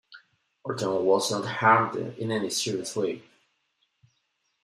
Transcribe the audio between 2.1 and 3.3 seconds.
in any serious way.